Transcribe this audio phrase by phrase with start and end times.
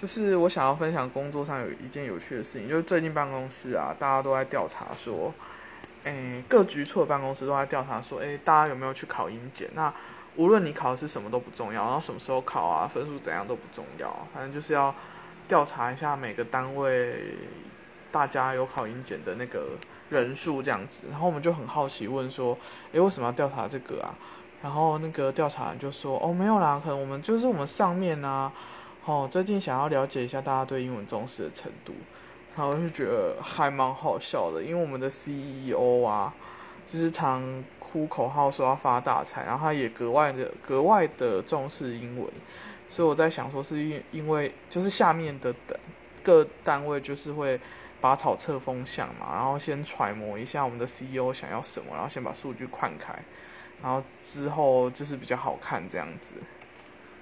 [0.00, 5.34] 就是我想要分享工作上有一件有趣的事情，就是最近办公室啊，大家都在调查说，
[6.04, 9.68] 诶，各局处的办公室都在调查说，诶，大家有没有去考英检？
[9.74, 9.92] 那
[10.36, 14.94] 无论你考的是什么都不重要，然后什么时候考啊，分数怎样都不重要，反正就是要
[15.48, 17.34] 调查一下每个单位
[18.12, 19.70] 大家有考英检的那个
[20.10, 21.08] 人数这样子。
[21.10, 22.56] 然后我们就很好奇问说，
[22.92, 24.14] 诶，为什么要调查这个啊？
[24.62, 28.52] 然后那个调查人就说，哦，没有啦，可能我们就是我们上面啊。
[29.08, 31.94] 哦，最近想要了解一下大家对英文重视的程度，
[32.54, 36.30] 然后就觉得还蛮好笑的，因为我们的 CEO 啊，
[36.86, 42.30] 就是常哭口号说要发大财，然后他也格外的格外的重视英文，
[42.86, 45.54] 所以我在想说是因因为就是下面的
[46.22, 47.58] 各单位就是会
[48.02, 53.14] 拔草测风向嘛，然后先揣摩一下我们的 CEO 想要什么，然后先把数据灌开，
[53.82, 56.34] 然后之后就是比较好看这样子。